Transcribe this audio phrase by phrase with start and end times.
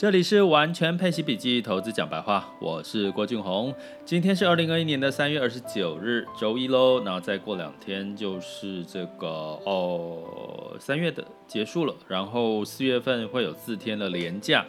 [0.00, 3.70] 这里是完全配息笔记投资讲白话，我是郭俊宏。
[4.02, 7.04] 今天是二零二一年的三月二十九日，周一喽。
[7.04, 9.28] 然后再过两天就是这个
[9.66, 11.94] 哦，三月的结束了。
[12.08, 14.64] 然后四月份会有四天的连假，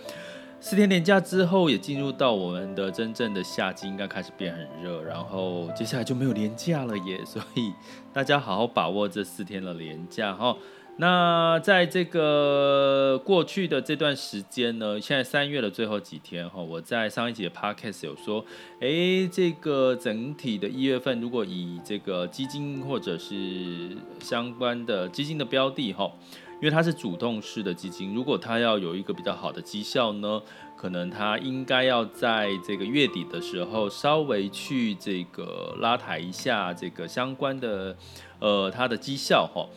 [0.60, 5.02] 四天连假之后也进入到我们的真正的夏季，应该开始变很热。
[5.02, 7.72] 然后接下来就没有连假了耶，所以
[8.12, 10.58] 大家好好把握这四天的连假哈。
[10.98, 18.46] 那在这个过去的这段时间呢，现在三月的最后几天哈，我在上一集的 podcast 有说，
[18.82, 26.12] 诶，这个整体的一月份，如果以这个基金或者是相关的基金的标的哈，
[26.56, 30.40] 因为它是主动式的基金，如果它要有一个比较好的绩效呢，
[30.78, 37.98] 可能它应该要在这个月底的时候稍微去这个拉抬一下这个相关的
[38.40, 39.68] 呃它的绩效哈。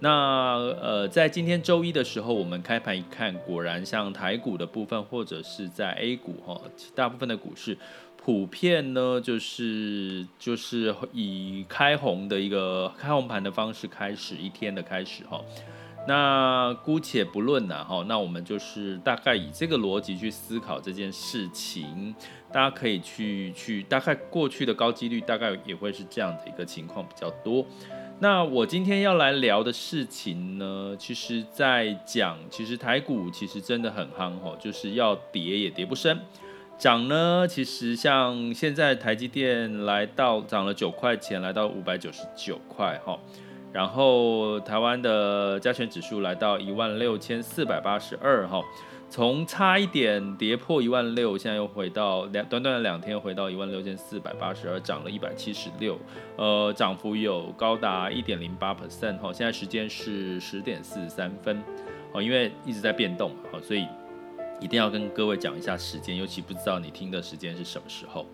[0.00, 6.60] 那呃，在今天周一的时候，我们开盘一看，果然像台股的部分，或者是在 A 股哈，
[6.94, 7.78] 大部分的股市
[8.16, 15.40] 普遍呢，就是就是以开红的一个开红盘的方式开始一天的开始哈。
[16.06, 22.14] 那姑且不论呐哈，那我们就是大概以这个逻辑去思考这件事情，
[22.52, 27.64] 大家可以去去大概过去的高几率大概也会是这样的一个情况比较多。
[28.20, 36.18] 那我今天要来聊的事情呢，其实在讲，其实台股其实真的很夯吼，就是要跌也跌不深，
[36.78, 43.18] 涨呢，其实像现在台积电来到涨了九块钱，来到五百九十九块哈，
[43.72, 48.62] 然后台湾的加权指数来到一万六千四百八十二哈。
[49.14, 55.96] 从差一点跌破一万六，现在又回到两短短的两天回到一万六千四百八十二，涨了一百七十六，
[56.34, 59.32] 呃，涨幅有高达一点零八 percent 哈。
[59.32, 61.62] 现在时间是十点四十三分，
[62.10, 63.86] 哦，因为一直在变动嘛，所以
[64.60, 68.26] 一定要跟各位讲一下时间，尤其不知道你听的时间是什么时候。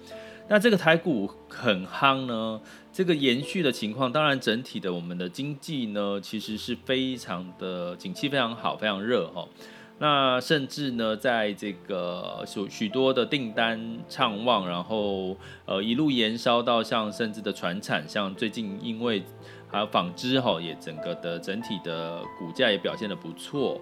[0.49, 2.59] 那这个台股很夯呢，
[2.91, 9.47] 这个延续的情况，当然整体的我们的经济呢，其实是非常的景气非常好，非常热哈。
[10.03, 19.23] 那甚至呢，在这个许许多的订单畅旺，然后呃一路延烧到像甚至的传产，像最近因为
[19.69, 23.79] 还有纺织哈，也整个的整体的股价也表现得不错。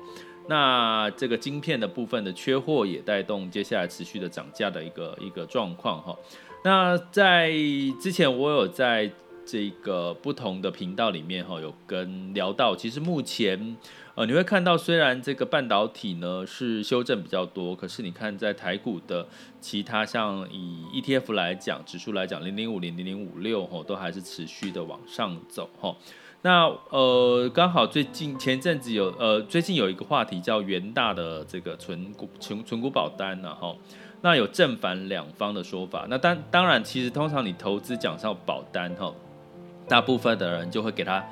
[0.48, 6.18] 那这个晶片的部分的缺货也带动接下来持续的涨价的一个一个状况哈。
[6.64, 7.52] 那在
[8.00, 9.08] 之前我有在
[9.50, 13.78] 这个不同的频道里面哈，有跟聊到，其实目前。
[14.14, 19.26] 呃，你会看到，虽然这个半导体呢是修正比较多，可是你看在台股的
[19.60, 25.96] 其他像以 ETF 来讲，指数来讲，零零五零零零五六吼，都还是持续的往上走吼。
[26.42, 33.78] 那呃，刚好最近前阵子有呃，最近有一个话题叫元大的这个存股存存股保单呢吼，
[34.22, 36.06] 那有正反两方的说法。
[36.10, 39.14] 那当当然，其实通常你投资讲上保单吼，
[39.88, 41.24] 大部分的人就会给他。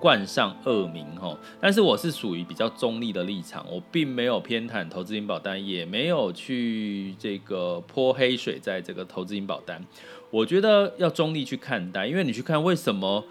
[0.00, 9.82] 冠上恶名吼，但是我是属于比较中立的立场，我并没有偏袒投资型保单，也没有去这个泼黑水在这个投资型保单。
[10.30, 13.24] 我觉得要中立去看待，因为你去看为什么，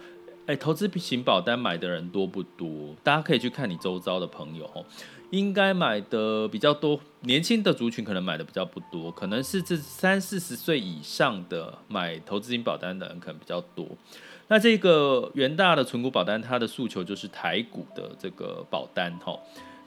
[0.47, 2.95] 哎，投资型保单买的人多不多？
[3.03, 4.83] 大家可以去看你周遭的朋友吼，
[5.29, 13.85] 应该买的比较多，年轻的族群可能买的比较不多，可能是这三四十岁以上的买投资型保单的人可能比较多。
[14.47, 19.37] 那这个元大的存股保单，它的诉求就是台股的这个保单哈。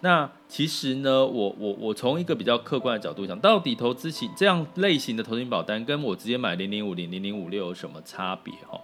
[0.00, 8.80] 那其实呢，我我我从一个比较客观的角度讲，到底投资型这样类型的投资型保单，跟我直接买零零五零零零五六有什么差别哈？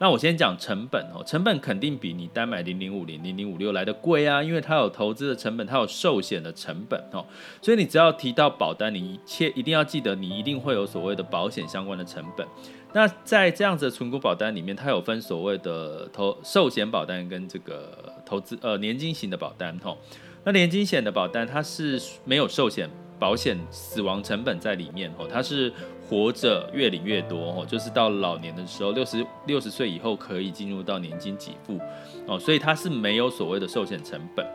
[0.00, 7.24] 那我先讲成本哦，成本肯定比你单买零零五零零零五六来的贵啊，因为它有投资的成本，它有寿险的成本哦。
[7.60, 12.46] 所以你只要提到保单，你一切一定要记得，你一定会有所谓的保险相关的成本。
[12.92, 19.96] 那在这样子的存股保单里面，它有分所谓的投寿险保单跟这个投资呃年金型的保单哈。
[20.44, 22.88] 那年金险的保单它是没有寿险
[23.18, 25.70] 保险死亡成本在里面哦，它是
[26.08, 31.78] 活着越领越多哦，就是到老年的时候六十六十岁以后可以进入到年金给付
[32.26, 34.46] 哦，所以它是没有所谓的寿险成本。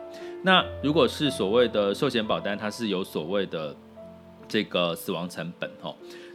[0.42, 3.76] 那如果是所谓的寿险保单，它是有所谓的
[4.48, 5.94] 这个死亡成本哈。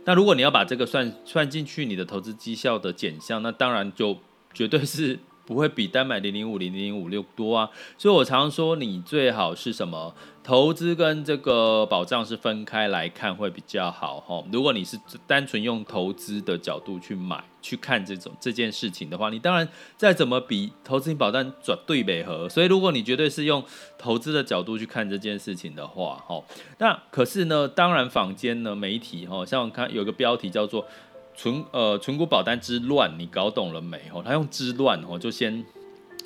[0.09, 4.17] 那如果你要把这个算算进去你的投资绩效的减项，那当然就
[4.51, 7.69] 绝对是不会比单买零零五零零五六多啊。
[7.97, 10.13] 所以我常说，你最好是什么？
[10.41, 14.43] 投资跟这个保障是分开来看会比较好哈。
[14.51, 14.97] 如果你是
[15.27, 22.49] 单纯用投资的角度去买去看这种这件事情的话，你当然再怎么比投资型保单转对北和。
[22.49, 23.63] 所以如果你绝对是用
[23.97, 26.41] 投资的角度去看这件事情的话，哈，
[26.79, 30.83] 那可是呢，当然坊间呢媒体哈，像我看有个标题叫做
[31.39, 34.09] “存呃存股保单之乱”，你搞懂了没？
[34.11, 35.63] 吼，他用“之乱”哦，就先。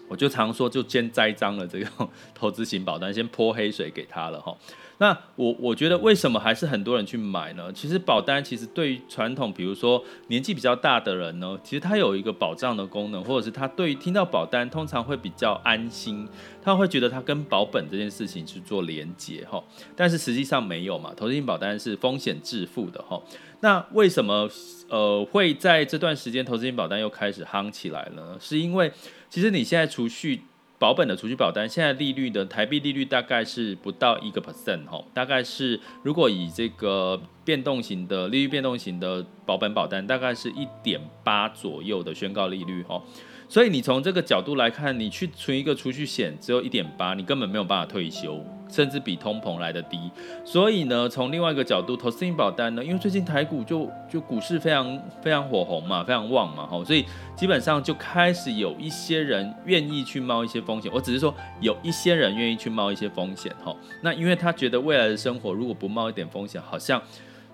[0.10, 1.88] 我就常说，就先栽赃了这个
[2.36, 4.56] 投资型保单，先泼黑水给他了哈。
[5.00, 7.72] 那我我觉得为什么还是很多人去买呢？
[7.74, 16.28] 其实保单其实对于传统，比如说年纪比较大的人呢，其实它有一个保障的功能，或者是他对于听到保单通常会比较安心，
[16.62, 19.62] 他会觉得他跟保本这件事情去做连结哈。
[19.96, 23.22] 但是实际上没有嘛，投资型保单是风险自负的哈。
[23.62, 24.50] 那为什么
[24.90, 28.38] 呃会在这段时间投资型保单又开始夯起来了呢？
[28.40, 28.92] 是因为
[29.30, 30.42] 其实你现在储蓄
[30.84, 43.02] 保本的储蓄保单，现在利率的台币利率大概是不到一个 percent 哈，大概是如果以这个变动型的利率变动型的保本保单，大概是一点八左右的宣告利率哈。
[43.50, 50.00] 所以你从这个角度来看，你去存一个储蓄险只有一点八，你根本没有办法退休，甚至比通膨来的低。
[50.44, 57.06] 所以呢，从另外一个角度，投资型保单呢，因为最近台股就就股市非常非常火红嘛，非常旺嘛，哈，所以
[57.36, 60.92] 基本上就开始有一些人愿意去冒一些风险。
[60.92, 63.76] 我只是说有一些人愿意去冒一些风险，哈。
[64.02, 67.00] 那因为他觉得未来的生活如果不冒一点风险，好像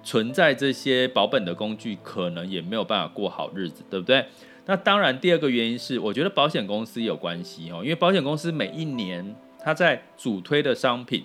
[0.01, 4.25] 存在这些保本的工具，可能也没有办法过好日子，对不对？
[4.69, 11.24] 那当然，第二个原因是，我觉得保险公司有关系哦，因为保险公司每一年它在主推的商品，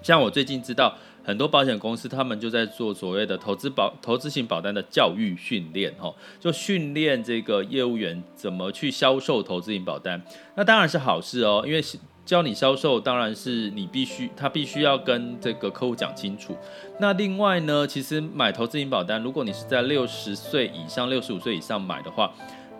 [0.00, 10.22] 像我最近知道很多保险公司，他们就在做所谓的投资保投资型保单的教育训练哦，就训练这个业务员怎么去销售投资型保单，
[10.54, 11.84] 那当然是好事哦，因为
[12.24, 16.56] 教你销售，当然是你必须他必须要跟这个客户讲清楚。
[16.98, 22.32] 那另外呢，其实买投资型保单，如果你是在六十岁以上、六十五岁以上买的话，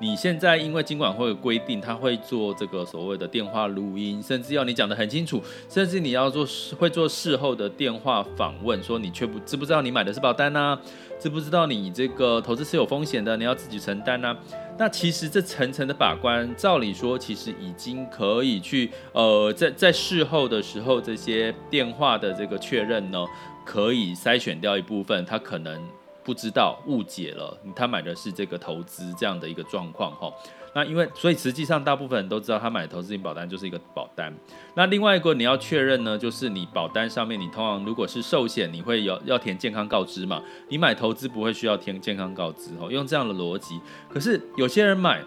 [0.03, 6.45] 你现在因为金管会有规定，他会做这个所谓的电话录音，甚至要你讲得很清楚，甚至你要做
[6.77, 10.77] 会做事后的电话访问，说你却不知不知道你买的是保单呢？
[11.21, 14.37] 知不知道你这个投资是有风险的，你要自己承担呢？
[14.77, 23.25] 那其实这层层的把关，照理说其实已经可以去呃，在在事后的时候，这些电话的这个确认呢，
[23.65, 25.81] 可以筛选掉一部分，他可能。
[26.25, 30.33] 不知道误解了，他买的是这个投资这样的一个状况哈。
[30.75, 34.33] 那因为所以实际上大部分人都知道，他买投资型保单就是一个保单。
[34.75, 40.43] 那另外一个你要确认呢，就是你保单上面你通常如果是寿险，你会有要填健康告知嘛？
[40.69, 42.91] 你买投资不会需要填健康告知哦。
[42.91, 43.79] 用这样的逻辑，
[44.09, 45.23] 可是有些人买，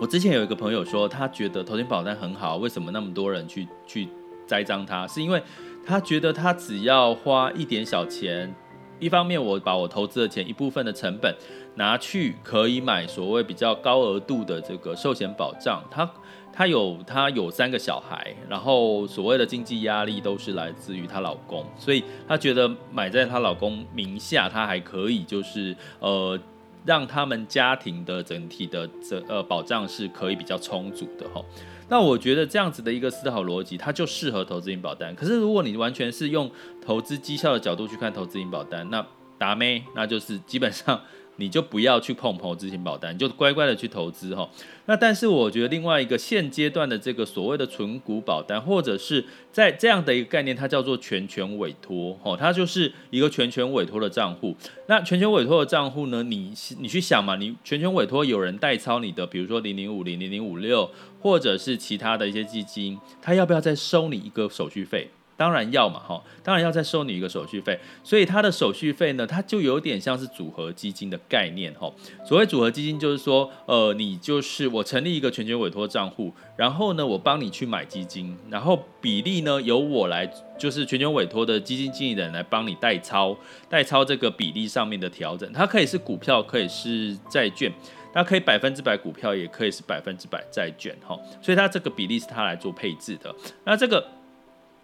[0.00, 4.08] 我之前有一个朋友说，他觉得投资保单很好，为什么那么多人去去
[4.46, 5.06] 栽赃他？
[5.06, 5.42] 是因为
[5.84, 8.54] 他觉得他只要花一点小钱。
[9.02, 11.34] 一方面，我把我投资的钱一部分的成本
[11.74, 15.82] 拿去可以买所谓比较高额度的这个寿险保障。
[15.90, 16.08] 她
[16.52, 26.38] 她有她有三个小孩，然后所谓的经济压力都是来自于她老公，所以她觉得买在她老公名下，她还可以就是呃
[26.84, 31.42] 让他们家庭的整体的这呃保障是可以比较充足的哈。
[31.88, 35.14] 那我觉得这样子的一个思考逻辑，它就适合投资型保单。
[35.14, 36.50] 可是如果你完全是用
[36.84, 39.06] 投资绩效的角度去看投资型保单，那
[39.38, 41.00] 达咩，那就是基本上。
[41.36, 44.48] 你就不要去碰投资型保单，你就乖乖的去投资哈。
[44.86, 54.54] 那但是我觉得另外一个现阶段的这个所谓的存股保单，或者是在这样的一个概念，它叫做全权委托哈，它就是一个全权委托的账户。
[54.88, 65.08] 那全权委托的账户呢，你你去想嘛，你全权委托有人代操你的，比如说零零五零零零五六，或者是其他的一些基金，他要不要再收你一个手续费？
[65.36, 71.92] 当然要嘛，哈，当然要再收你一个手续费，所以它的手续费呢，它就有点像是组合基金的概念，哈。
[72.24, 83.36] 所谓组合基金，就是说，呃，你就是我成立一个全权委托账户，然后呢，我帮你去买基金，然后比例呢由我来，就是全权委托的基金经理人来帮你代操，
[83.68, 87.72] 代操这个比例上面的调整，它可以是股票，可以是债券，
[88.12, 91.18] 它可以百分之百股票，也可以是百分之百债券，哈。
[91.40, 93.34] 所以它这个比例是它来做配置的，
[93.64, 94.06] 那这个。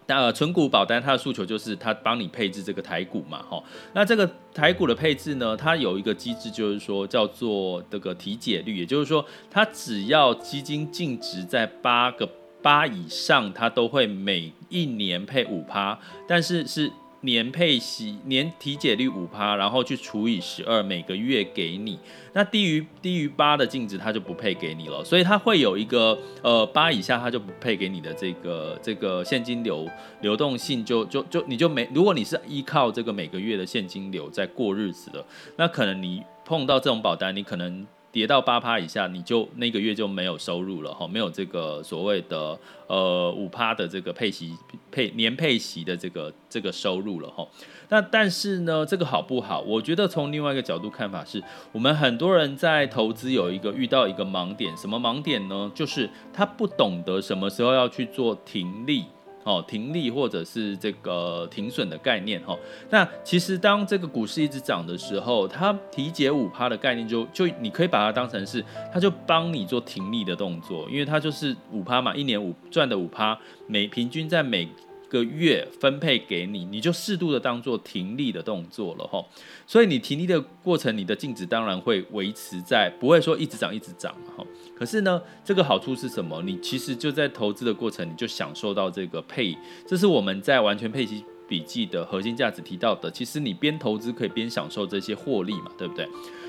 [0.08, 3.62] 那存股保单它的诉求就是它帮你配置这个台股嘛，哈，
[3.92, 12.26] 那这个台股的配置呢，它有一个机制，就是说叫做这个提解率，也就是说，它只要基金净值在八个
[12.62, 16.90] 八以上，它都会每一年配五趴，但是是
[17.22, 21.98] 年配息年体检率五趴，然后去除以十二，每个月给你。
[22.32, 25.04] 那低于低于八的净值，它就不配给你了。
[25.04, 29.88] 所以它会有一个呃八以下，它就不配给你的这个这个现金流
[30.20, 31.88] 流动性就就就你就没。
[31.92, 35.24] 如果你是依靠这个每个月的现金流在过日子的，
[35.56, 37.86] 那可能你碰到这种保单，你可能。
[38.10, 44.52] 跌到八趴以下，你就那个月就没有收入了哈，没有这个所谓的呃五趴的这个配息
[44.90, 47.46] 配年配息的这个这个收入了哈。
[47.90, 49.60] 那但是呢，这个好不好？
[49.60, 55.70] 我觉得从另外一个角度看法是，我们很多人在投资有一个遇到一个盲点，什么盲点呢？
[55.74, 59.04] 就是他不懂得什么时候要去做停利。
[59.48, 62.54] 哦，停利或者是这个停损的概念哈。
[62.90, 68.62] 那其实当这个股市一直涨的时候，它提解五趴的概念就就你可以把它当成是，
[68.92, 74.68] 它就帮你做停利的动作，因为它就是五趴嘛，一年五赚的五趴，每平均在每
[75.08, 79.24] 个月分配给你，你就适度的当做停利的动作了哈。
[79.66, 84.44] 所以你停利的过程，你的净值当然会维持在，不会说一直涨一直涨哈。
[84.76, 86.42] 可是呢，这个好处是什么？
[86.42, 93.10] 你其实就在投资的过程，你就享受到这个配，这是我们在完全配息笔记的核心价值提到的。
[93.10, 96.06] 其实你边投资可以边享受这些获利嘛，对不对？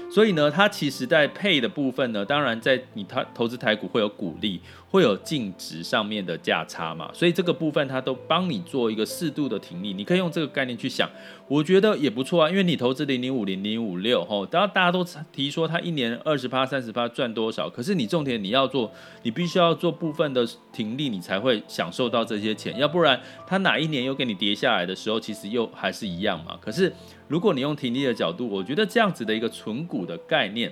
[0.10, 11.08] 所以呢，它其实在配的部分呢，当然在你它投资台股会有股利，会有净值上面的价差嘛，所以这个部分它都帮你做一个适度的停利，你可以用这个概念去想，
[11.48, 26.92] 我觉得也不错啊，因为你投资零零五零零五六吼，当然大家都提说它一年二十趴三十趴赚多少，可是你重点你要做，你必须要做部分的停利，你才会享受到这些钱，要不然它哪一年又给你跌下来的时候，其实又还是一样嘛，可是。
[27.30, 30.72] 如果你用停利的角度，我觉得这样子的一个存股的概念，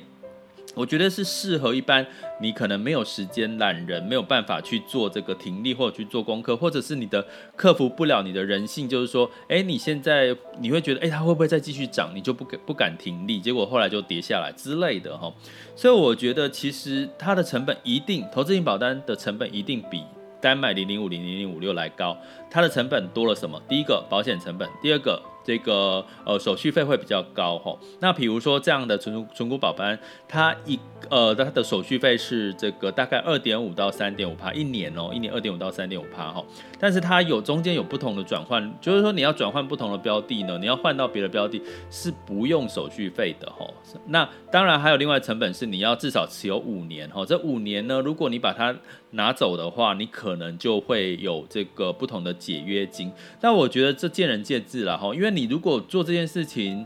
[0.74, 2.06] 我觉得是适合一般
[2.42, 7.24] 你可能没有时间、懒人没有办法去做这个停利或者去做功课，或者是你的
[7.56, 12.12] 克服不了你的人性，就是说，哎，你现在你会觉得，哎，它会不会再继续涨？
[12.16, 15.32] 你就不敢不敢停利，结果后来就跌下来之类的哈。
[15.76, 20.04] 所以我觉得其实它的成本一定，投资型保单的成本一定比
[20.42, 22.18] 单买零零五零零零五六来高。
[22.50, 23.62] 它的成本多了什么？
[23.70, 25.22] 第一个保险成本，第二个。
[25.48, 30.78] 这个呃手续费会比较高哈，那比如说这样的存存股保单，它一
[31.10, 36.44] 呃它的手续费是这个大概二点五到三点五趴一年哦，一年二点五到三点五趴哈，
[36.78, 43.66] 但是它有中间有不同的转换，就是说你要转换不同的标的呢，你要换到别的标的是不用手续费的哈。
[44.08, 48.76] 那当然还有另外成本是你要至少持有五年哈，这五年呢，如果你把它
[49.12, 53.10] 拿走的话，你可能就会有这个不同的解约金。
[53.40, 55.37] 但我觉得这见仁见智了哈，因为。
[55.38, 56.84] 你如果做这件事情，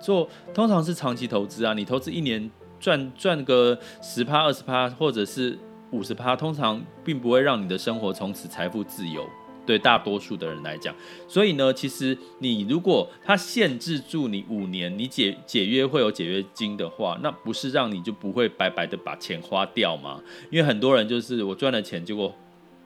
[0.00, 5.58] 做通常是长期投资啊，你投资一年赚赚个十趴、二十趴，或者是
[5.90, 9.28] 五十趴，通常并不会让你的生活从此财富自由。
[9.64, 10.92] 对大多数的人来讲，
[11.28, 20.20] 所以呢，其实你如果他限制住你五年，你解解约会有解约金的话，那不是让你就不会白白的把钱花掉吗？
[20.50, 22.34] 因为很多人就是我赚了钱，结果。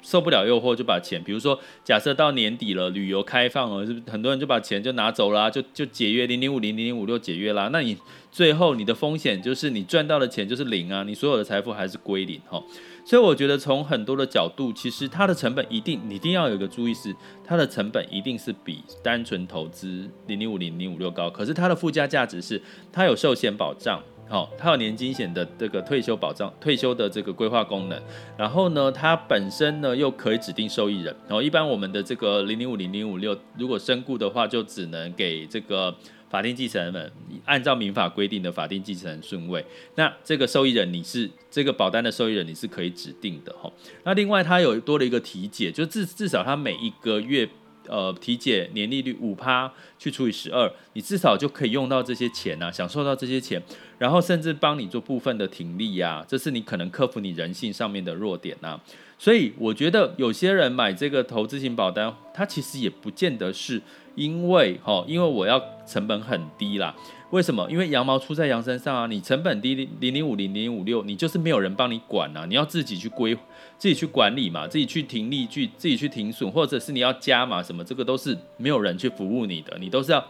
[0.07, 7.69] 受不了诱惑就把钱，比如说假设到年底了，旅游开放了，是不是很多人就把钱就拿走了，就就解约零零五零零零五六解约啦？
[7.73, 7.99] 那你
[8.31, 12.63] 最后你的风险就是你赚到的钱就是零啊，你所有的财富还是归零哈。
[13.05, 17.13] 所以我觉得从很多的角度，其实它的成本一定你一定要有一个注意是，
[17.45, 24.01] 它的成本一定是比单纯投资零零五零零五六高，可是它的附加价值是它有寿险保障。
[24.29, 27.97] 好，它有年金险的这个退休保障、退休的这个规划功能，
[28.37, 31.15] 然后呢，它本身呢又可以指定受益人。
[31.29, 35.95] 然后一般我们的这个零零五零零五六，如果身故的话，就只能给这个
[36.29, 37.13] 法定继承人
[37.45, 39.65] 按照民法规定的法定继承人顺位。
[39.95, 43.73] 那这个受益人你是这个保单的受益人，你是可以指定的哈。
[44.03, 47.49] 那另外它有多了一个体检，就至至少它每一个月。
[47.89, 53.63] 呃，体检年利率五趴去除以十二，你至少就可以用到这些钱啊，享受到这些钱，
[53.99, 58.81] 然后甚至帮你做部分的停利呀，这是你可能克服你人性上面的弱点呐。
[59.19, 63.81] 所以我觉得有些人买这个投资型保单，它其实也不见得是
[64.15, 66.95] 因为哈，因为我要成本很低啦。
[67.31, 67.69] 为什么？
[67.69, 69.07] 因为羊毛出在羊身上啊！
[69.09, 72.47] 你成本低零零五零零五六，你就是没有人帮你管啊！
[72.47, 73.35] 你要自己去规，
[73.77, 80.25] 自己去管理嘛，自己去停利，去自己去停损，或者是你要加码什么，这个都是没有人去服务你的，你都是要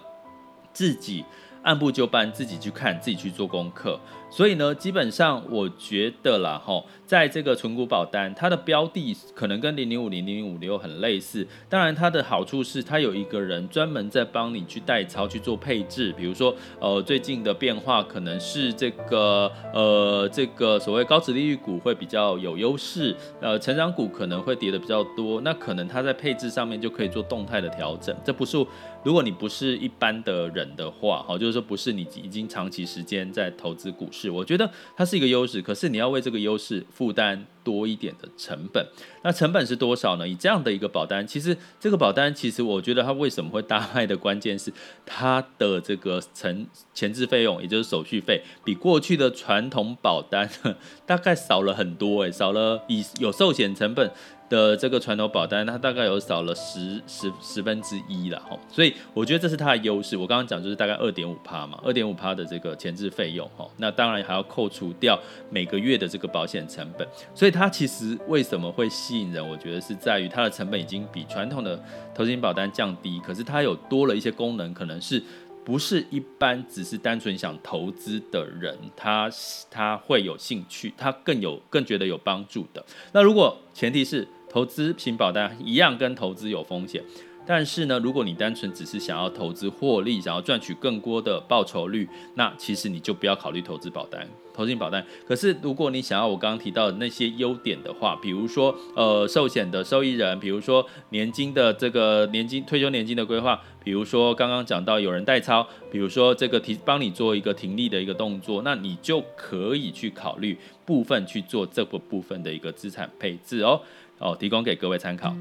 [0.73, 1.23] 自己
[1.62, 4.00] 按部就班，自己去看，自己去做功课。
[4.28, 11.47] 所以呢，基本上我觉得啦，哈，在这个存股保单，它的标的可能跟零零五零零五六很类似。
[11.68, 16.12] 当然，它的好处是它有一个人专门在帮你去代操去做配置。
[16.16, 25.40] 比如说，呃，最近的变化可能是这个，呃，这个所谓高值利率股会比较有优势，呃，成长股可能会跌的比较多。
[25.42, 28.14] 那可能它在配置上面就可以做动态的调整。
[28.25, 28.59] 这不是，
[29.04, 34.30] 如果你不是一般的人的话，哈，就是说不是你已经长期时间在投资股市。
[34.30, 38.87] 我觉得它是一个优势，可是你要为这个优势负担多一点的成本。
[39.23, 40.26] 那成本是多少呢？
[40.26, 44.73] 以这样的一个保单，其实这个保单，其实我觉得它为什么会大卖的关键是
[45.04, 50.49] 它的这个成前置费用，也就是手续费，比过去的传统保单
[51.04, 54.11] 大概少了很多，诶，少了以有寿险成本。
[54.49, 60.17] 的这个传统保单，它大概有少了十十十分之一了哈，所以我觉得这是它的优势。
[60.17, 65.19] 我刚刚讲就是大概二点五趴嘛，二点五趴的这个前置费用哈，那当然还要扣除掉
[65.50, 69.47] 每个月的这个保险成本，所以它其实为什么会吸引人？
[69.47, 71.76] 我觉得是在于它的成本已经比传统的
[72.15, 75.23] 投资型保单降低，可是它有多了一些功能，可能是。
[75.67, 79.29] 不是一般只是单纯想投资的人，他
[79.69, 82.81] 他会有兴趣，他更有更觉得有帮助的。
[83.11, 84.25] 那如果前提是
[84.56, 87.04] 投资型保单一样跟投资有风险。
[87.46, 95.04] 但是呢，如果你单纯只是想要投资获利，想要赚取更多的报酬率，那其实你就不要考虑投资保单、投资保单。
[95.28, 113.80] 可是如果你想要我刚刚提到的那些优点的话，比如说呃寿险的受益人，比如说年金的这个年金退休年金的规划，比如说刚刚讲到有人代操，比如说这个提帮你做一个停利的一个动作，那你就可以去考虑部分去做这个部分的一个资产配置哦
[114.18, 115.35] 哦，提供给各位参考。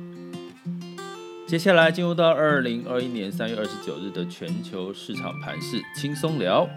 [1.48, 6.67] 接下来进入到二零二一年三月二十九日的全球市场盘势轻松聊。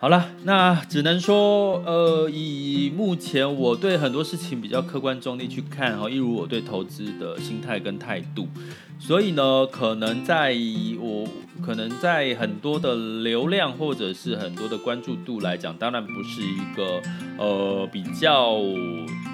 [0.00, 8.46] 好了，那只能说，呃，以目前我对很多事情比较客观中立去看哈，一如我对投资的心态跟态度。
[8.98, 10.54] 所以呢，可能在
[11.00, 11.26] 我
[11.62, 17.00] 可能在很多的流量或者是很多的关注度来讲，当然不是一个
[17.38, 18.60] 呃比较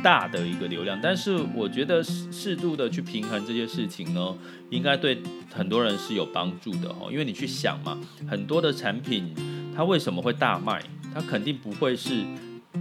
[0.02, 4.34] 大的一个流量，但是我觉得适度的去平衡这些事情呢，
[4.70, 5.22] 应该对
[5.52, 7.08] 很多人是有帮助的哦。
[7.10, 7.98] 因为你去想嘛，
[8.28, 9.34] 很多的产品
[9.74, 10.82] 它为什么会大卖？
[11.12, 12.24] 它肯定不会是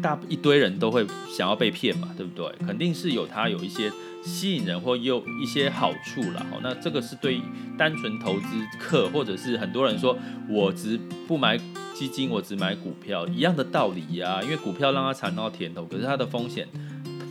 [0.01, 1.05] 大一堆人都会
[1.36, 2.51] 想要被骗嘛，对不对？
[2.65, 3.91] 肯定是有它有一些。
[4.22, 7.41] 吸引人或有一些好处了，那这个是对
[7.77, 10.13] 单纯投资客或者是很多人说，
[10.50, 11.58] 我只不买
[11.96, 14.43] 基金，我只买股票一样的道理呀。
[14.43, 16.67] 因为股票让他尝到甜头，可是它的风险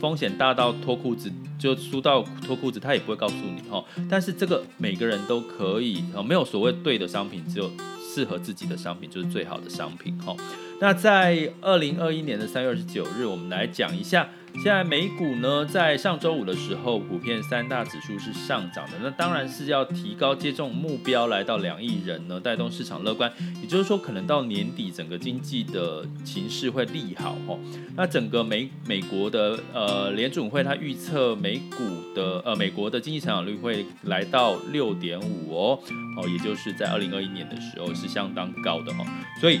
[0.01, 3.85] 风险大到脱裤子就输到脱裤子，他也不会告诉你哈。
[4.09, 10.35] 但是这个每个人都可以，没有所谓对的商品，只有适合自己的商品就是最好的商品哈。
[10.81, 14.27] 那在二零二一年的三月二十九日，我们来讲一下。
[14.55, 18.93] 现在美股呢，在上周五的时候，普遍三大指数是上涨的。
[19.03, 23.31] 那当然是要提高接种目标，来到两亿人呢，带动市场乐观。
[23.61, 27.59] 也就是说，可能到年底，整个经济的情势会利好哦。
[27.95, 35.79] 那整个美美国的呃联准会，它预测美股的呃美国的经济成长率会来到六点五哦
[36.17, 39.05] 哦，也就是在二零二一年的时候是相当高的哦。
[39.39, 39.59] 所以。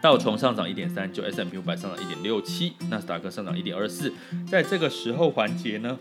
[0.00, 4.12] 道琼上涨一点三九，S&P 五百上涨一点六七，纳斯达克上涨一点二四。
[4.46, 5.98] 在这个时候环节呢，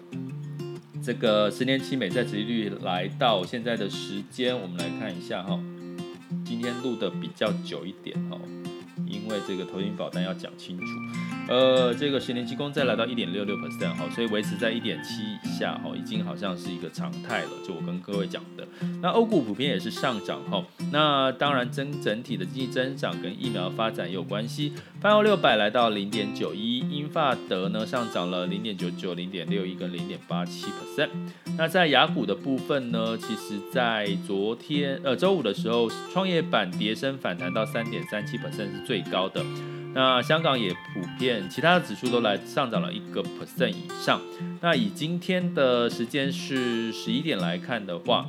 [1.04, 5.60] 这个十年期美债殖利率来到现在的时间，我们来看一下哈。
[6.46, 8.40] 今天录的比较久一点哦，
[9.28, 10.86] 因为这个投资保单要讲清楚。
[11.50, 17.50] 呃，这个十年期公债来到一点六六 percent 哈，所以维持在一点七以下哈，已经好像是一个常态了。
[17.66, 18.66] 就我跟各位讲的，
[19.02, 20.64] 那欧股普遍也是上涨哈。
[20.92, 24.72] 那当然，整整体的经济增长跟疫苗发展也有关系。
[25.00, 31.10] 泛欧六百来到零点九一，英法德呢上涨了零点九九、零点六一跟零点八七 percent。
[31.56, 39.46] 那在雅股的部分呢，其实在昨天呃周五的时候，创业板跌升反弹到三点三七 percent 是最高的。
[39.94, 44.20] 那香港也普遍，其他的指数都来上涨了一个 percent 以上。
[44.62, 48.26] 那以今天的时间是十一点来看的话，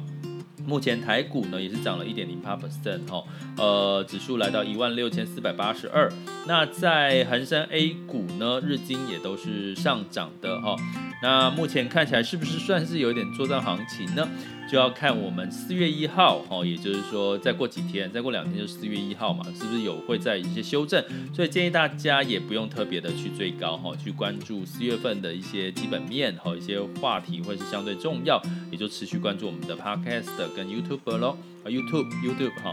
[0.67, 3.23] 目前台股呢也是涨了一点零八 percent 哈，
[3.57, 6.11] 呃，指数来到一万六千四百八十二。
[6.47, 10.77] 那在恒生 A 股呢，日经也都是上涨的哈。
[11.23, 14.29] 那目前看起来是不是算是有点作战行情呢？
[14.71, 21.03] 就要看我们四月一号，哦，也就是说再过几天，再过两天就四月一号嘛，是不是有会在一些修正？
[21.35, 31.39] 所以建议大家也不用特别的去追高，哈，去关注四月份的一些基本面和一些话题会是相对重要，也就持续关注我们的 Podcast 跟 YouTube 咯。
[31.69, 32.73] YouTube YouTube 哈。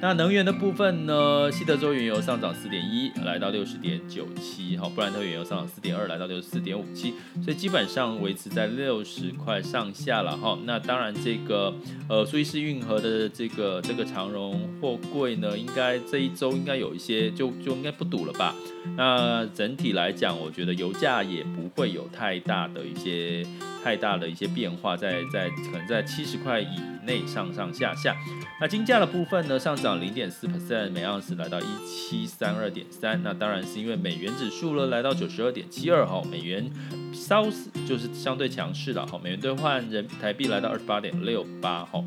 [0.00, 1.48] 那能源的部分呢？
[1.52, 10.58] 西德州原油上涨四点一，来到六十点九七，哈，布兰特原油上涨四点二，来到六十四点五七，所以基本上维持在六十块上下了哈。
[10.64, 11.72] 那当然，这个
[12.08, 18.56] 呃苏伊士运河的这个这个长荣货柜呢，应该这一周应该有一些就就应该不堵了吧？
[18.96, 23.46] 那整体来讲，我觉得油价也不会有太大的一些
[23.82, 28.16] 太大的一些变化，在在可能在七十块以内上上下下。
[28.60, 33.20] 那金价的部分呢，上涨零点四 percent，每盎司来到一七三二点三。
[33.22, 36.70] 那当然是因为美元指数呢来到九十二点七二哈，美元
[37.12, 37.44] 稍
[37.86, 42.02] 就是相对强势的哈，美元兑换人台币来到二十八点六八哈。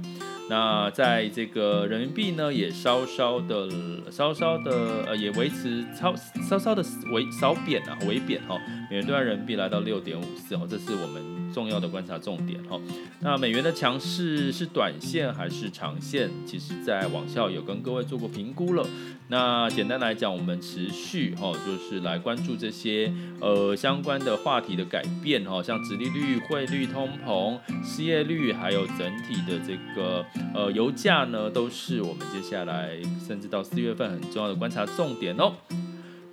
[0.49, 3.69] 那在这个人民币呢，也稍稍的
[4.11, 6.15] 稍稍的呃，也维持超
[6.47, 8.57] 稍稍的微少贬啊，微贬哈。
[8.89, 11.35] 美元兑换人民币来到六点五四哦，这是我们。
[11.53, 12.77] 重要的观察重点哈，
[13.21, 16.29] 那美元的强势是短线还是长线？
[16.45, 18.85] 其实，在网校有跟各位做过评估了。
[19.29, 35.53] 那简单来讲，我们持续哈，就是来关注这些呃相关的话题的改变哈，像殖利率、汇率、通膨、失业率，还有整体的这个呃油价呢，都是我们接下来甚至到四月份很重要的观察重点哦。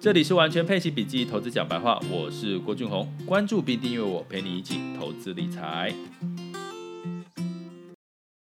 [0.00, 5.92] 这里是完全配齐笔记投资讲白话，我是郭俊宏，关注并订阅我，陪你一起投资理财。